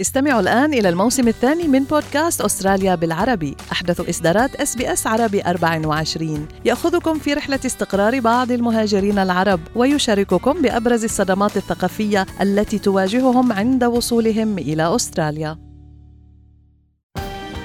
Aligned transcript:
استمعوا 0.00 0.40
الآن 0.40 0.74
إلى 0.74 0.88
الموسم 0.88 1.28
الثاني 1.28 1.68
من 1.68 1.84
بودكاست 1.84 2.40
أستراليا 2.40 2.94
بالعربي. 2.94 3.56
أحدث 3.72 4.08
إصدارات 4.08 4.54
SBS 4.54 5.06
عربي 5.06 5.42
24 5.42 6.48
يأخذكم 6.64 7.18
في 7.18 7.34
رحلة 7.34 7.60
استقرار 7.66 8.20
بعض 8.20 8.50
المهاجرين 8.52 9.18
العرب 9.18 9.60
ويشارككم 9.76 10.62
بأبرز 10.62 11.04
الصدمات 11.04 11.56
الثقافية 11.56 12.26
التي 12.40 12.78
تواجههم 12.78 13.52
عند 13.52 13.84
وصولهم 13.84 14.58
إلى 14.58 14.94
أستراليا. 14.94 15.58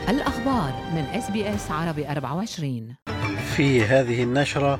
الأخبار 0.09 0.73
من 0.95 1.01
SBS 1.01 1.71
عربي 1.71 2.07
24 2.11 2.95
في 3.55 3.85
هذه 3.85 4.23
النشرة 4.23 4.79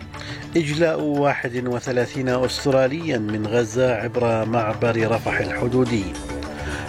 إجلاء 0.57 1.01
31 1.01 2.29
أستراليا 2.29 3.17
من 3.17 3.47
غزة 3.47 3.95
عبر 3.95 4.45
معبر 4.45 5.11
رفح 5.11 5.39
الحدودي. 5.39 6.03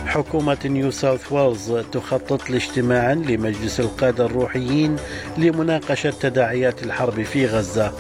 حكومة 0.07 0.59
نيو 0.65 0.91
ساوث 0.91 1.33
ويلز 1.33 1.73
تخطط 1.93 2.51
لاجتماع 2.51 3.13
لمجلس 3.13 3.81
القادة 3.81 4.27
الروحيين 4.27 4.97
لمناقشة 5.39 6.11
تداعيات 6.21 6.83
الحرب 6.83 7.23
في 7.23 7.47
غزة. 7.47 7.93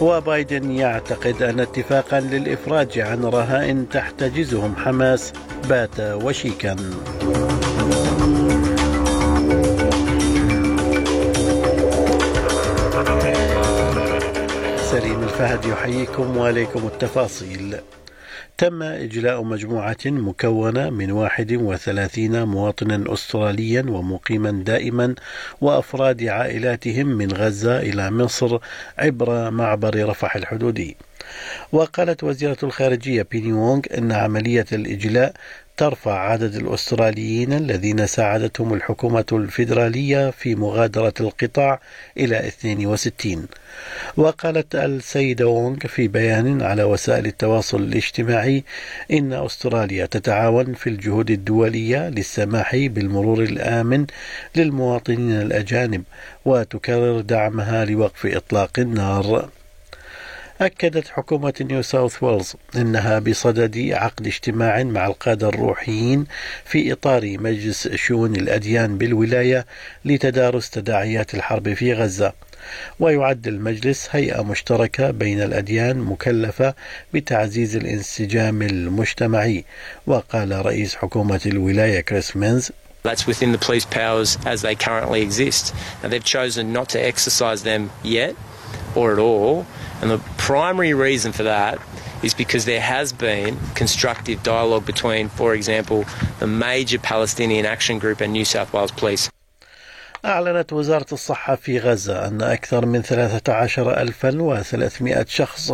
وبايدن 0.00 0.70
يعتقد 0.70 1.42
أن 1.42 1.60
اتفاقا 1.60 2.20
للإفراج 2.20 2.98
عن 2.98 3.24
رهائن 3.24 3.88
تحتجزهم 3.88 4.76
حماس 4.76 5.32
بات 5.68 6.00
وشيكا. 6.00 6.76
سليم 14.90 15.22
الفهد 15.22 15.64
يحييكم 15.64 16.36
وعليكم 16.36 16.86
التفاصيل. 16.86 17.76
تم 18.58 18.82
إجلاء 18.82 19.42
مجموعة 19.42 19.96
مكونة 20.06 20.90
من 20.90 21.10
31 21.10 22.42
مواطنا 22.42 23.12
أستراليا 23.14 23.84
ومقيما 23.88 24.50
دائما 24.50 25.14
وأفراد 25.60 26.22
عائلاتهم 26.22 27.06
من 27.06 27.32
غزة 27.32 27.80
إلى 27.80 28.10
مصر 28.10 28.58
عبر 28.98 29.50
معبر 29.50 30.08
رفح 30.08 30.36
الحدودي. 30.36 30.96
وقالت 31.72 32.24
وزيرة 32.24 32.56
الخارجية 32.62 33.26
بيني 33.30 33.52
وونغ 33.52 33.82
أن 33.98 34.12
عملية 34.12 34.66
الإجلاء 34.72 35.32
ترفع 35.78 36.18
عدد 36.18 36.54
الأستراليين 36.54 37.52
الذين 37.52 38.06
ساعدتهم 38.06 38.74
الحكومة 38.74 39.24
الفيدرالية 39.32 40.30
في 40.30 40.54
مغادرة 40.54 41.14
القطاع 41.20 41.80
إلى 42.16 42.48
62 42.48 43.46
وقالت 44.16 44.74
السيدة 44.74 45.46
وونغ 45.46 45.78
في 45.78 46.08
بيان 46.08 46.62
على 46.62 46.82
وسائل 46.82 47.26
التواصل 47.26 47.82
الاجتماعي 47.82 48.64
إن 49.12 49.32
أستراليا 49.32 50.06
تتعاون 50.06 50.74
في 50.74 50.86
الجهود 50.90 51.30
الدولية 51.30 52.08
للسماح 52.08 52.76
بالمرور 52.76 53.42
الآمن 53.42 54.06
للمواطنين 54.56 55.42
الأجانب 55.42 56.02
وتكرر 56.44 57.20
دعمها 57.20 57.84
لوقف 57.84 58.26
إطلاق 58.26 58.78
النار. 58.78 59.48
أكدت 60.60 61.08
حكومة 61.08 61.54
نيو 61.60 61.82
ساوث 61.82 62.22
ويلز 62.22 62.54
أنها 62.76 63.18
بصدد 63.18 63.90
عقد 63.92 64.26
اجتماع 64.26 64.82
مع 64.82 65.06
القادة 65.06 65.48
الروحيين 65.48 66.26
في 66.64 66.92
إطار 66.92 67.38
مجلس 67.38 67.88
شؤون 67.88 68.36
الأديان 68.36 68.98
بالولاية 68.98 69.66
لتدارس 70.04 70.70
تداعيات 70.70 71.34
الحرب 71.34 71.74
في 71.74 71.92
غزة. 71.94 72.32
ويعد 73.00 73.48
المجلس 73.48 74.08
هيئة 74.10 74.42
مشتركة 74.42 75.10
بين 75.10 75.42
الأديان 75.42 75.98
مكلفة 75.98 76.74
بتعزيز 77.14 77.76
الانسجام 77.76 78.62
المجتمعي. 78.62 79.64
وقال 80.06 80.66
رئيس 80.66 80.94
حكومة 80.94 81.40
الولاية 81.46 82.00
كريس 82.00 82.36
مينز 82.36 82.72
That's 83.08 83.26
within 83.26 83.52
the 83.52 83.58
police 83.58 83.86
powers 83.86 84.36
as 84.44 84.60
they 84.60 84.74
currently 84.74 85.22
exist. 85.22 85.74
Now, 86.02 86.10
they've 86.10 86.22
chosen 86.22 86.74
not 86.74 86.90
to 86.90 87.02
exercise 87.02 87.62
them 87.62 87.90
yet 88.02 88.36
or 88.94 89.14
at 89.14 89.18
all. 89.18 89.66
And 90.02 90.10
the 90.10 90.18
primary 90.36 90.92
reason 90.92 91.32
for 91.32 91.44
that 91.44 91.80
is 92.22 92.34
because 92.34 92.66
there 92.66 92.82
has 92.82 93.14
been 93.14 93.58
constructive 93.74 94.42
dialogue 94.42 94.84
between, 94.84 95.30
for 95.30 95.54
example, 95.54 96.04
the 96.38 96.46
major 96.46 96.98
Palestinian 96.98 97.64
Action 97.64 97.98
Group 97.98 98.20
and 98.20 98.30
New 98.30 98.44
South 98.44 98.74
Wales 98.74 98.90
Police. 98.90 99.30
أعلنت 100.24 100.72
وزارة 100.72 101.06
الصحة 101.12 101.54
في 101.54 101.78
غزة 101.78 102.26
أن 102.26 102.42
أكثر 102.42 102.86
من 102.86 103.02
13300 103.02 105.24
شخص 105.28 105.72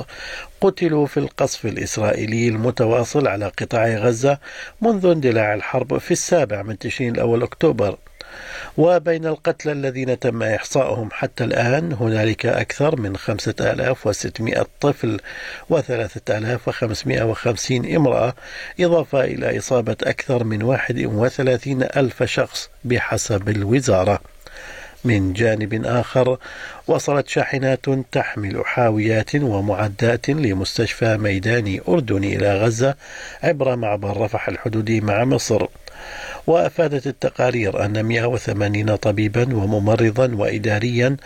قتلوا 0.60 1.06
في 1.06 1.16
القصف 1.16 1.66
الإسرائيلي 1.66 2.48
المتواصل 2.48 3.28
على 3.28 3.52
قطاع 3.58 3.88
غزة 3.88 4.38
منذ 4.80 5.06
اندلاع 5.06 5.54
الحرب 5.54 5.98
في 5.98 6.10
السابع 6.10 6.62
من 6.62 6.78
تشرين 6.78 7.14
الأول 7.14 7.42
أكتوبر. 7.42 7.96
وبين 8.76 9.26
القتلى 9.26 9.72
الذين 9.72 10.18
تم 10.18 10.42
إحصاؤهم 10.42 11.08
حتى 11.12 11.44
الآن 11.44 11.92
هنالك 11.92 12.46
أكثر 12.46 13.00
من 13.00 13.16
5600 13.16 14.66
طفل 14.80 15.20
و3550 15.72 17.70
امرأة 17.70 18.34
إضافة 18.80 19.24
إلى 19.24 19.58
إصابة 19.58 19.96
أكثر 20.02 20.44
من 20.44 20.62
31 20.62 21.82
ألف 21.82 22.22
شخص 22.22 22.70
بحسب 22.84 23.48
الوزارة. 23.48 24.20
من 25.04 25.32
جانب 25.32 25.84
آخر 25.84 26.38
وصلت 26.86 27.28
شاحنات 27.28 27.86
تحمل 28.12 28.62
حاويات 28.64 29.34
ومعدات 29.34 30.30
لمستشفى 30.30 31.16
ميداني 31.16 31.80
أردني 31.88 32.36
إلى 32.36 32.58
غزة 32.58 32.94
عبر 33.42 33.76
معبر 33.76 34.20
رفح 34.20 34.48
الحدودي 34.48 35.00
مع 35.00 35.24
مصر. 35.24 35.66
وأفادت 36.46 37.06
التقارير 37.06 37.84
أن 37.84 38.04
180 38.04 38.96
طبيبا 38.96 39.56
وممرضا 39.56 40.34
وإداريا 40.34 41.16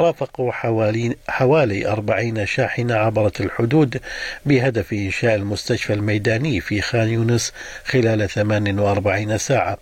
رافقوا 0.00 0.52
حوالي, 0.52 1.16
حوالي 1.28 1.88
40 1.88 2.46
شاحنة 2.46 2.94
عبرت 2.94 3.40
الحدود 3.40 4.00
بهدف 4.46 4.92
إنشاء 4.92 5.34
المستشفى 5.34 5.92
الميداني 5.92 6.60
في 6.60 6.80
خان 6.80 7.08
يونس 7.08 7.52
خلال 7.84 8.28
48 8.28 9.38
ساعة. 9.38 9.78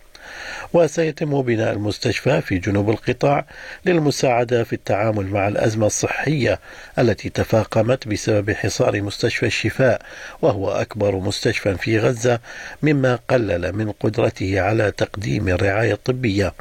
وسيتم 0.72 1.42
بناء 1.42 1.72
المستشفى 1.72 2.40
في 2.40 2.58
جنوب 2.58 2.90
القطاع 2.90 3.46
للمساعدة 3.86 4.64
في 4.64 4.72
التعامل 4.72 5.26
مع 5.26 5.48
الأزمة 5.48 5.86
الصحية 5.86 6.60
التي 6.98 7.28
تفاقمت 7.28 8.08
بسبب 8.08 8.50
حصار 8.50 9.02
مستشفى 9.02 9.46
الشفاء 9.46 10.02
وهو 10.42 10.70
أكبر 10.70 11.16
مستشفى 11.16 11.74
في 11.78 11.98
غزة 11.98 12.40
مما 12.82 13.18
قلل 13.28 13.72
من 13.72 13.92
قدرته 13.92 14.60
على 14.60 14.90
تقديم 14.90 15.48
الرعاية 15.48 15.92
الطبية. 15.92 16.52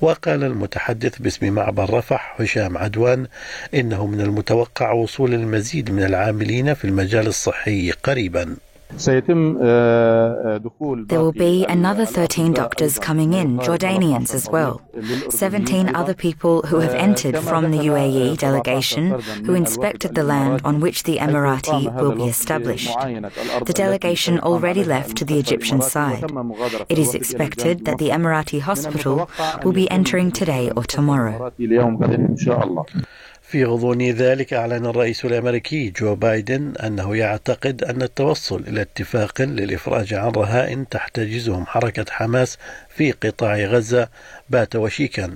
وقال 0.00 0.44
المتحدث 0.44 1.18
باسم 1.18 1.52
معبر 1.52 1.94
رفح 1.94 2.36
هشام 2.40 2.78
عدوان 2.78 3.26
إنه 3.74 4.06
من 4.06 4.20
المتوقع 4.20 4.92
وصول 4.92 5.34
المزيد 5.34 5.90
من 5.90 6.02
العاملين 6.02 6.74
في 6.74 6.84
المجال 6.84 7.26
الصحي 7.26 7.90
قريباً. 7.90 8.56
There 8.98 10.60
will 11.20 11.32
be 11.32 11.64
another 11.66 12.04
13 12.04 12.52
doctors 12.52 12.98
coming 12.98 13.32
in, 13.32 13.58
Jordanians 13.58 14.34
as 14.34 14.48
well. 14.50 14.82
17 15.30 15.94
other 15.94 16.14
people 16.14 16.62
who 16.62 16.78
have 16.80 16.94
entered 16.94 17.38
from 17.38 17.70
the 17.70 17.78
UAE 17.78 18.36
delegation 18.38 19.18
who 19.44 19.54
inspected 19.54 20.14
the 20.14 20.22
land 20.22 20.60
on 20.64 20.80
which 20.80 21.04
the 21.04 21.16
Emirati 21.18 21.94
will 22.00 22.12
be 22.12 22.24
established. 22.24 22.94
The 23.66 23.72
delegation 23.74 24.38
already 24.40 24.84
left 24.84 25.16
to 25.16 25.24
the 25.24 25.38
Egyptian 25.38 25.80
side. 25.80 26.24
It 26.88 26.98
is 26.98 27.14
expected 27.14 27.84
that 27.86 27.98
the 27.98 28.10
Emirati 28.10 28.60
hospital 28.60 29.28
will 29.64 29.72
be 29.72 29.90
entering 29.90 30.32
today 30.32 30.70
or 30.76 30.84
tomorrow. 30.84 31.52
في 33.52 33.64
غضون 33.64 34.02
ذلك 34.10 34.52
أعلن 34.54 34.86
الرئيس 34.86 35.24
الأمريكي 35.24 35.90
جو 35.90 36.14
بايدن 36.14 36.72
أنه 36.76 37.16
يعتقد 37.16 37.84
أن 37.84 38.02
التوصل 38.02 38.64
إلى 38.68 38.80
اتفاق 38.80 39.42
للإفراج 39.42 40.14
عن 40.14 40.30
رهائن 40.30 40.88
تحتجزهم 40.88 41.66
حركة 41.66 42.04
حماس 42.10 42.58
في 42.96 43.12
قطاع 43.12 43.56
غزة 43.56 44.08
بات 44.50 44.76
وشيكا. 44.76 45.34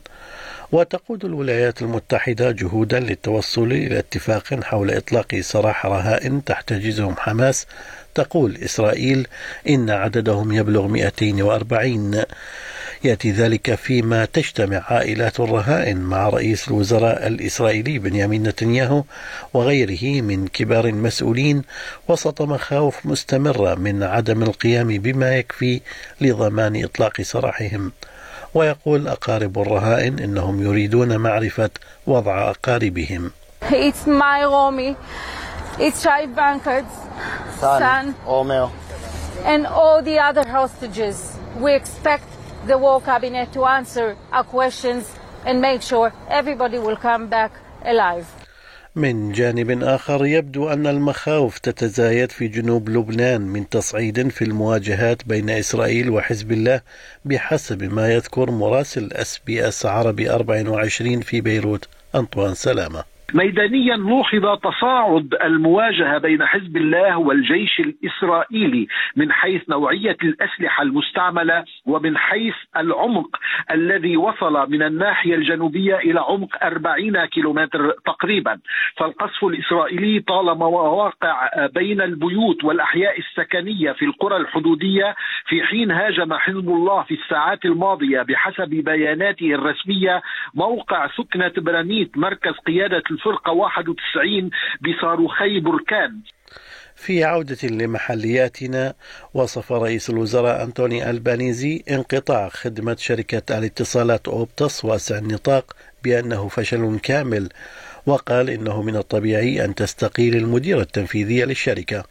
وتقود 0.73 1.25
الولايات 1.25 1.83
المتحدة 1.83 2.51
جهودا 2.51 3.01
للتوصل 3.01 3.73
إلى 3.73 3.99
اتفاق 3.99 4.65
حول 4.65 4.91
إطلاق 4.91 5.41
سراح 5.41 5.87
رهائن 5.87 6.45
تحتجزهم 6.45 7.15
حماس. 7.19 7.67
تقول 8.15 8.57
إسرائيل 8.65 9.27
إن 9.69 9.91
عددهم 9.91 10.53
يبلغ 10.53 10.87
240 10.87 12.23
يأتي 13.05 13.31
ذلك 13.31 13.75
فيما 13.75 14.25
تجتمع 14.25 14.83
عائلات 14.89 15.41
الرهائن 15.41 15.97
مع 16.01 16.29
رئيس 16.29 16.69
الوزراء 16.69 17.27
الإسرائيلي 17.27 17.99
بنيامين 17.99 18.43
نتنياهو 18.43 19.05
وغيره 19.55 20.23
من 20.23 20.49
كبار 20.49 20.85
المسؤولين 20.85 21.63
وسط 22.09 22.43
مخاوف 22.43 23.07
مستمرة 23.07 23.75
من 23.75 24.03
عدم 24.03 24.43
القيام 24.43 24.89
بما 24.89 25.37
يكفي 25.37 25.81
لضمان 26.21 26.85
إطلاق 26.85 27.23
سراحهم 27.23 27.93
ويقول 28.55 29.09
أقارب 29.09 29.59
الرهائن 29.59 30.19
إنهم 30.19 30.63
يريدون 30.63 31.17
معرفة 31.17 31.71
وضع 32.07 32.51
أقاربهم 32.51 33.31
It's 33.71 34.07
my 34.07 34.45
Romi. 34.45 34.97
It's 35.79 36.03
Shai 36.03 36.27
Wenkert's 36.27 36.95
son, 37.61 38.15
Omer. 38.27 38.73
And 39.45 39.67
all 39.67 40.03
the 40.03 40.19
other 40.19 40.47
hostages. 40.47 41.37
we 41.59 41.75
expect 41.75 42.25
the 42.67 42.79
war 42.79 43.01
cabinet 43.01 43.53
to 43.53 43.65
answer 43.65 44.17
our 44.33 44.45
questions 44.45 45.05
and 45.47 45.61
make 45.61 45.83
sure 45.83 46.13
everybody 46.29 46.79
will 46.79 46.97
come 46.97 47.29
back 47.29 47.53
alive. 47.85 48.27
من 48.97 49.33
جانب 49.33 49.83
آخر 49.83 50.27
يبدو 50.27 50.69
أن 50.69 50.87
المخاوف 50.87 51.59
تتزايد 51.59 52.33
في 52.33 52.49
جنوب 52.49 52.89
لبنان 52.89 53.41
من 53.41 53.69
تصعيد 53.69 54.29
في 54.29 54.45
المواجهات 54.45 55.25
بين 55.29 55.51
إسرائيل 55.51 56.11
وحزب 56.11 56.53
الله 56.53 56.81
بحسب 57.25 57.83
ما 57.83 58.13
يذكر 58.13 58.51
مراسل 58.51 59.13
SBS 59.13 59.87
عربي 59.87 60.31
24 60.31 61.21
في 61.21 61.41
بيروت 61.41 61.89
أنطوان 62.15 62.55
سلامة 62.55 63.16
ميدانيا 63.35 63.97
لوحظ 63.97 64.59
تصاعد 64.59 65.35
المواجهة 65.45 66.19
بين 66.19 66.47
حزب 66.47 66.77
الله 66.77 67.19
والجيش 67.19 67.81
الإسرائيلي 67.81 68.87
من 69.17 69.33
حيث 69.33 69.69
نوعية 69.69 70.17
الأسلحة 70.23 70.83
المستعملة 70.83 71.65
ومن 71.87 72.17
حيث 72.17 72.55
العمق 72.77 73.37
الذي 73.71 74.17
وصل 74.17 74.71
من 74.71 74.83
الناحية 74.83 75.35
الجنوبية 75.35 75.97
إلى 75.97 76.21
عمق 76.21 76.65
40 76.65 77.25
كيلومتر 77.25 77.91
تقريبا. 78.07 78.59
فالقصف 78.97 79.45
الإسرائيلي 79.45 80.21
طال 80.21 80.59
مواقع 80.59 81.49
بين 81.75 82.01
البيوت 82.01 82.65
والأحياء 82.65 83.19
السكنية 83.19 83.93
في 83.93 84.05
القرى 84.05 84.37
الحدودية 84.37 85.15
في 85.47 85.63
حين 85.63 85.91
هاجم 85.91 86.35
حزب 86.35 86.69
الله 86.69 87.03
في 87.03 87.15
الساعات 87.15 87.65
الماضية 87.65 88.23
بحسب 88.23 88.69
بياناته 88.69 89.55
الرسمية 89.55 90.23
موقع 90.55 91.09
سكنه 91.17 91.53
برانيت 91.57 92.19
مركز 92.19 92.53
قيادة 92.53 93.03
الفرقة 93.27 93.53
91 93.53 94.51
بصاروخي 94.81 95.61
بركان. 95.61 96.21
في 96.95 97.25
عودة 97.25 97.69
لمحلياتنا 97.69 98.95
وصف 99.35 99.73
رئيس 99.73 100.11
الوزراء 100.11 100.63
أنتوني 100.63 101.11
ألبانيزي 101.11 101.85
انقطاع 101.91 102.49
خدمة 102.49 102.97
شركة 102.99 103.59
الاتصالات 103.59 104.29
أوبتس 104.29 104.85
واسع 104.85 105.19
النطاق 105.19 105.77
بأنه 106.05 106.49
فشل 106.49 106.99
كامل 107.03 107.49
وقال 108.07 108.51
إنه 108.51 108.83
من 108.83 108.97
الطبيعي 108.97 109.65
أن 109.65 109.75
تستقيل 109.75 110.37
المديرة 110.37 110.81
التنفيذية 110.81 111.45
للشركة. 111.45 112.05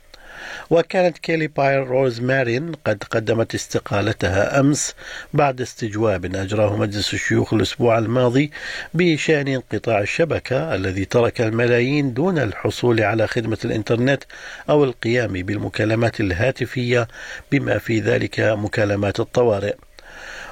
وكانت 0.69 1.18
كيلي 1.18 1.47
باير 1.47 1.88
روز 1.88 2.21
مارين 2.21 2.71
قد 2.86 3.03
قدمت 3.12 3.56
استقالتها 3.56 4.59
أمس 4.59 4.95
بعد 5.33 5.62
استجواب 5.62 6.36
أجراه 6.36 6.77
مجلس 6.77 7.13
الشيوخ 7.13 7.53
الأسبوع 7.53 7.97
الماضي 7.97 8.51
بشأن 8.94 9.47
انقطاع 9.47 10.00
الشبكة 10.00 10.75
الذي 10.75 11.06
ترك 11.06 11.42
الملايين 11.42 12.13
دون 12.13 12.39
الحصول 12.39 13.01
على 13.01 13.27
خدمة 13.27 13.57
الإنترنت 13.65 14.24
أو 14.69 14.83
القيام 14.83 15.33
بالمكالمات 15.33 16.19
الهاتفية 16.19 17.07
بما 17.51 17.77
في 17.77 18.00
ذلك 18.00 18.39
مكالمات 18.39 19.19
الطوارئ. 19.19 19.75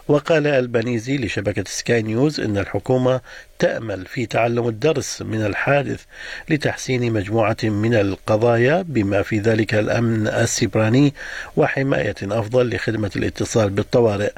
وقال 0.07 0.47
البنيزي 0.47 1.17
لشبكة 1.17 1.63
سكاي 1.67 2.01
نيوز 2.01 2.39
إن 2.39 2.57
الحكومة 2.57 3.21
تأمل 3.59 4.05
في 4.05 4.25
تعلم 4.25 4.67
الدرس 4.67 5.21
من 5.21 5.45
الحادث 5.45 6.03
لتحسين 6.49 7.13
مجموعة 7.13 7.57
من 7.63 7.93
القضايا 7.93 8.81
بما 8.81 9.21
في 9.21 9.39
ذلك 9.39 9.73
الأمن 9.73 10.27
السيبراني 10.27 11.13
وحماية 11.57 12.15
أفضل 12.21 12.75
لخدمة 12.75 13.11
الاتصال 13.15 13.69
بالطوارئ 13.69 14.31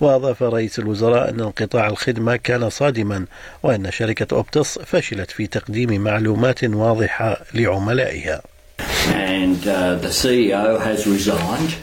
وأضاف 0.00 0.42
رئيس 0.42 0.78
الوزراء 0.78 1.30
أن 1.30 1.40
انقطاع 1.40 1.86
الخدمة 1.86 2.36
كان 2.36 2.70
صادما 2.70 3.26
وأن 3.62 3.90
شركة 3.90 4.36
أوبتس 4.36 4.78
فشلت 4.78 5.30
في 5.30 5.46
تقديم 5.46 6.00
معلومات 6.00 6.64
واضحة 6.64 7.40
لعملائها. 7.54 8.42
And 9.12 9.66
uh, 9.66 9.96
the 9.96 10.08
CEO 10.08 10.80
has 10.80 11.06
resigned. 11.06 11.74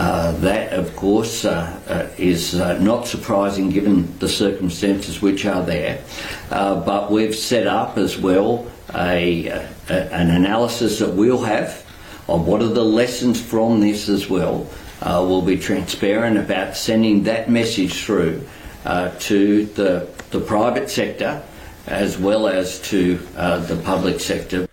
Uh, 0.00 0.32
that, 0.40 0.72
of 0.72 0.96
course, 0.96 1.44
uh, 1.44 1.78
uh, 1.86 2.08
is 2.16 2.54
uh, 2.54 2.78
not 2.78 3.06
surprising 3.06 3.68
given 3.68 4.18
the 4.18 4.28
circumstances 4.30 5.20
which 5.20 5.44
are 5.44 5.62
there. 5.62 6.02
But 6.48 7.10
we've 7.10 7.34
set 7.34 7.66
up 7.66 7.98
as 7.98 8.16
well 8.16 8.66
a, 8.94 9.48
a, 9.48 9.68
an 9.90 10.30
analysis 10.30 11.00
that 11.00 11.10
we'll 11.10 11.42
have 11.42 11.84
of 12.28 12.46
what 12.46 12.62
are 12.62 12.68
the 12.68 12.82
lessons 12.82 13.42
from 13.42 13.82
this 13.82 14.08
as 14.08 14.26
well. 14.26 14.66
We'll 15.04 15.42
be 15.42 15.58
transparent 15.58 16.38
about 16.38 16.78
sending 16.78 17.24
that 17.24 17.50
message 17.50 18.02
through 18.02 18.48
to 18.84 19.66
the, 19.66 20.08
the 20.30 20.40
private 20.40 20.88
sector 20.88 21.42
as 21.86 22.16
well 22.16 22.48
as 22.48 22.80
to 22.88 23.18
the 23.18 23.78
public 23.84 24.18
sector. 24.18 24.66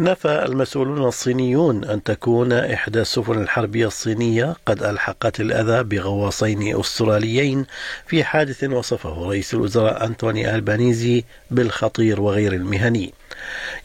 نفى 0.00 0.44
المسؤولون 0.44 1.08
الصينيون 1.08 1.84
أن 1.84 2.02
تكون 2.02 2.52
إحدى 2.52 3.00
السفن 3.00 3.42
الحربية 3.42 3.86
الصينية 3.86 4.56
قد 4.66 4.82
ألحقت 4.82 5.40
الأذى 5.40 5.82
بغواصين 5.82 6.80
أستراليين 6.80 7.66
في 8.06 8.24
حادث 8.24 8.64
وصفه 8.64 9.28
رئيس 9.28 9.54
الوزراء 9.54 10.06
أنتوني 10.06 10.54
ألبانيزي 10.54 11.24
بالخطير 11.50 12.20
وغير 12.20 12.52
المهني. 12.52 13.12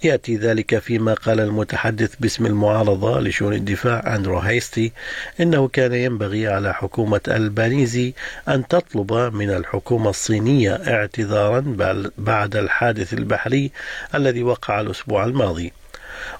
يأتي 0.03 0.35
ذلك 0.35 0.79
فيما 0.79 1.13
قال 1.13 1.39
المتحدث 1.39 2.15
باسم 2.19 2.45
المعارضة 2.45 3.19
لشؤون 3.19 3.53
الدفاع 3.53 4.15
أندرو 4.15 4.37
هايستي 4.37 4.91
إنه 5.39 5.67
كان 5.67 5.93
ينبغي 5.93 6.47
على 6.47 6.73
حكومة 6.73 7.21
ألبانيزي 7.27 8.13
أن 8.47 8.67
تطلب 8.67 9.13
من 9.13 9.49
الحكومة 9.49 10.09
الصينية 10.09 10.73
اعتذارا 10.73 11.59
بعد 12.17 12.55
الحادث 12.55 13.13
البحري 13.13 13.71
الذي 14.15 14.43
وقع 14.43 14.81
الأسبوع 14.81 15.25
الماضي. 15.25 15.71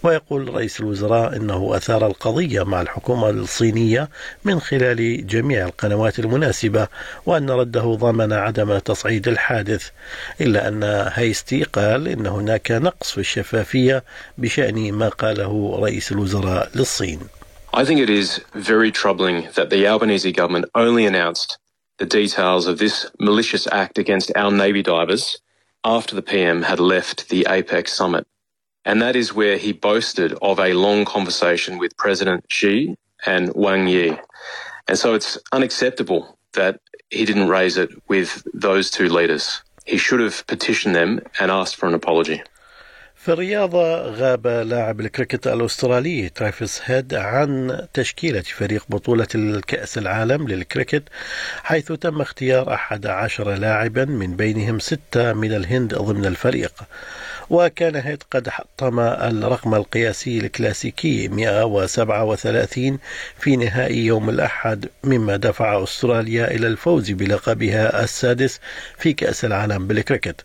ويقول 0.04 0.56
رئيس 0.56 0.80
الوزراء 0.80 1.36
إنه 1.36 1.76
أثار 1.76 2.08
القضية 2.08 2.64
مع 2.64 2.82
الحكومة 2.82 3.30
الصينية 3.30 4.10
من 4.44 4.60
خلال 4.60 5.28
جميع 5.28 5.66
القنوات 5.66 6.20
المناسبة 6.20 6.88
وأن 7.26 7.50
رده 7.50 7.82
ضمن 7.82 8.34
عدم 8.34 8.78
تصعيد 8.78 9.28
الحادث 9.28 9.90
إلا 10.42 10.68
أن 10.68 10.84
هايستي 11.14 11.64
قال 11.64 12.08
إن 12.08 12.28
هناك 12.28 12.72
نقص 12.72 13.12
في 13.12 13.18
الشفافية 13.18 14.04
بشأن 14.38 14.94
ما 14.94 15.10
قاله 15.10 15.80
رئيس 15.80 16.12
الوزراء 16.12 16.70
للصين. 16.76 17.20
I 17.74 17.84
think 17.84 18.00
it 18.00 18.10
is 18.10 18.40
very 18.54 18.92
troubling 18.92 19.50
that 19.56 19.70
the 19.70 19.86
Albanese 19.86 20.32
government 20.32 20.66
only 20.76 21.06
announced 21.06 21.58
the 21.98 22.06
details 22.06 22.68
of 22.68 22.78
this 22.78 23.06
malicious 23.20 23.68
act 23.72 23.98
against 23.98 24.32
our 24.36 24.52
Navy 24.52 24.82
divers 24.82 25.38
after 25.84 26.16
the 26.16 26.22
PM 26.22 26.64
had 26.64 26.80
left 26.80 27.30
the 27.30 27.46
APEC 27.50 27.88
summit. 27.88 28.26
And 28.86 29.02
that 29.02 29.16
is 29.16 29.34
where 29.34 29.58
he 29.58 29.74
boasted 29.74 30.34
of 30.42 30.60
a 30.60 30.74
long 30.74 31.06
conversation 31.06 31.78
with 31.80 31.98
President 31.98 32.46
Xi 32.50 32.96
and 33.26 33.52
Wang 33.56 33.88
Yi. 33.88 34.18
And 34.88 34.98
so 34.98 35.16
it's 35.16 35.38
unacceptable 35.52 36.38
that 36.54 36.80
he 37.10 37.26
didn't 37.26 37.50
raise 37.50 37.78
it 37.78 37.90
with 38.08 38.44
those 38.54 38.92
two 38.92 39.10
leaders. 39.10 39.62
He 39.86 39.98
should 39.98 40.20
have 40.20 40.46
petitioned 40.48 40.96
them 40.96 41.22
and 41.40 41.52
asked 41.52 41.76
for 41.76 41.88
an 41.88 41.94
apology. 41.94 42.42
في 43.16 43.32
الرياضة 43.32 44.02
غاب 44.02 44.48
لاعب 44.48 45.00
الكريكت 45.00 45.48
الأسترالي 45.48 46.30
ترافيس 46.30 46.82
هيد 46.86 47.14
عن 47.14 47.82
تشكيلة 47.94 48.42
فريق 48.42 48.86
بطولة 48.90 49.28
الكأس 49.36 49.98
العالم 49.98 50.48
للكريكت 50.48 51.04
حيث 51.64 51.92
تم 51.92 52.22
اختيار 52.22 52.74
أحد 52.74 53.06
عشر 53.06 53.54
لاعبا 53.56 54.06
من 54.06 54.36
بينهم 54.36 54.80
ستة 54.80 55.34
من 55.34 55.56
الهند 55.56 55.96
ضمن 55.96 56.26
الفريق 56.26 56.74
وكان 57.50 57.96
هيد 57.96 58.24
قد 58.32 58.50
حطم 58.50 59.00
الرقم 59.00 59.76
القياسي 59.76 60.38
الكلاسيكي 60.38 61.28
137 61.28 63.00
في 63.40 63.56
نهائي 63.56 64.06
يوم 64.06 64.30
الأحد 64.30 64.90
مما 65.04 65.36
دفع 65.36 65.84
أستراليا 65.84 66.52
إلى 66.52 66.68
الفوز 66.68 67.12
بلقبها 67.12 68.04
السادس 68.04 68.60
في 68.98 69.14
كأس 69.14 69.46
العالم 69.46 69.88
بالكريكت. 69.88 70.42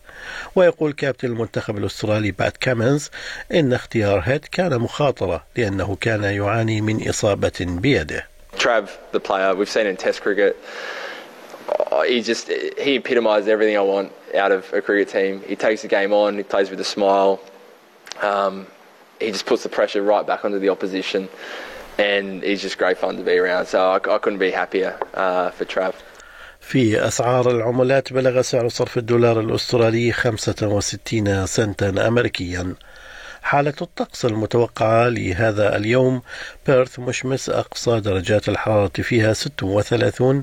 ويقول 0.55 0.93
كابتن 0.93 1.27
المنتخب 1.27 1.77
الأسترالي 1.77 2.31
بات 2.31 2.57
كامنز 2.57 3.09
إن 3.53 3.73
اختيار 3.73 4.19
هيد 4.19 4.45
كان 4.45 4.79
مخاطرة 4.79 5.43
لأنه 5.57 5.97
كان 6.01 6.23
يعاني 6.23 6.81
من 6.81 7.09
إصابة 7.09 7.51
بيده. 7.59 8.27
Trav, 8.57 8.89
the 9.11 9.19
player, 9.19 9.55
we've 9.55 9.69
seen 9.69 9.87
in 9.87 9.97
Test 9.97 10.21
cricket, 10.21 10.57
he 12.05 12.21
just 12.21 12.47
he 12.85 12.95
epitomised 12.95 13.47
everything 13.47 13.77
I 13.77 13.81
want. 13.81 14.11
out 14.34 14.52
of 14.52 14.72
a 14.72 14.80
cricket 14.82 15.08
team. 15.08 15.42
He 15.46 15.56
takes 15.56 15.82
the 15.82 15.88
game 15.88 16.12
on, 16.12 16.36
he 16.36 16.42
plays 16.42 16.70
with 16.70 16.80
a 16.80 16.84
smile. 16.84 17.40
Um, 18.22 18.66
he 19.20 19.30
just 19.30 19.46
puts 19.46 19.62
the 19.62 19.68
pressure 19.68 20.02
right 20.02 20.26
back 20.26 20.44
onto 20.44 20.58
the 20.58 20.68
opposition, 20.68 21.28
and 21.98 22.42
he's 22.42 22.62
just 22.62 22.78
great 22.78 22.98
fun 22.98 23.16
to 23.16 23.22
be 23.22 23.36
around. 23.38 23.66
So 23.66 23.78
I, 23.90 23.96
I 23.96 24.18
couldn't 24.18 24.38
be 24.38 24.50
happier 24.50 24.98
uh, 25.14 25.50
for 25.50 25.64
Trav. 25.64 25.94
في 26.60 27.06
أسعار 27.06 27.50
العملات 27.50 28.12
بلغ 28.12 28.42
سعر 28.42 28.68
صرف 28.68 28.98
الدولار 28.98 29.40
الأسترالي 29.40 30.12
65 30.12 31.46
سنتا 31.46 32.08
أمريكيا 32.08 32.74
حالة 33.42 33.74
الطقس 33.82 34.24
المتوقعة 34.24 35.08
لهذا 35.08 35.76
اليوم 35.76 36.22
بيرث 36.67 36.99
مشمس 36.99 37.49
أقصى 37.49 37.99
درجات 37.99 38.49
الحرارة 38.49 38.91
فيها 39.01 39.33
36 39.33 40.41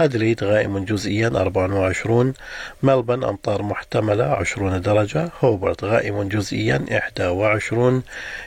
أدليد 0.00 0.44
غائم 0.44 0.84
جزئيا 0.84 1.28
24 1.28 2.34
ملبن 2.82 3.24
أمطار 3.24 3.62
محتملة 3.62 4.24
20 4.24 4.80
درجة 4.80 5.30
هوبرت 5.40 5.84
غائم 5.84 6.28
جزئيا 6.28 6.84
21 7.20 8.02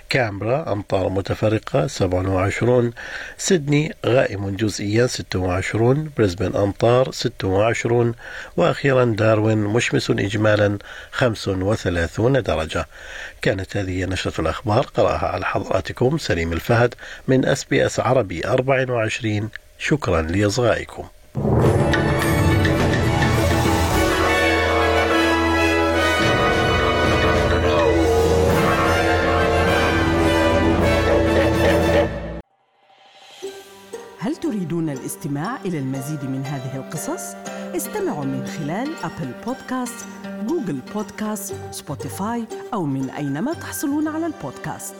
كامبرا 0.09 0.71
أمطار 0.71 1.09
متفرقة 1.09 1.87
27 1.87 2.91
سيدني 3.37 3.95
غائم 4.05 4.55
جزئيا 4.55 5.07
26 5.07 6.11
بريسبن 6.17 6.55
أمطار 6.55 7.11
26 7.11 8.13
وأخيرا 8.57 9.05
داروين 9.05 9.57
مشمس 9.57 10.11
إجمالا 10.11 10.77
35 11.11 12.43
درجة. 12.43 12.87
كانت 13.41 13.77
هذه 13.77 14.05
نشرة 14.05 14.41
الأخبار 14.41 14.81
قرأها 14.81 15.27
على 15.27 15.45
حضراتكم 15.45 16.17
سليم 16.17 16.53
الفهد. 16.53 16.95
من 17.27 17.45
أس 17.45 17.63
بي 17.63 17.85
أس 17.85 17.99
عربي 17.99 18.47
24 18.47 19.49
شكرا 19.77 20.21
لإصغائكم. 20.21 21.03
هل 34.19 34.35
تريدون 34.35 34.89
الاستماع 34.89 35.57
إلى 35.65 35.79
المزيد 35.79 36.23
من 36.23 36.45
هذه 36.45 36.75
القصص؟ 36.75 37.35
استمعوا 37.75 38.25
من 38.25 38.45
خلال 38.45 38.89
Apple 39.03 39.31
Podcast، 39.45 40.05
Google 40.47 40.79
Podcast، 40.93 41.55
Spotify 41.71 42.45
أو 42.73 42.85
من 42.85 43.09
أينما 43.09 43.53
تحصلون 43.53 44.07
على 44.07 44.25
البودكاست. 44.25 44.95